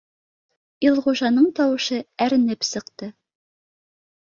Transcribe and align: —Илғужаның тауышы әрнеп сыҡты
—Илғужаның 0.87 1.47
тауышы 1.61 2.03
әрнеп 2.29 2.69
сыҡты 2.73 3.15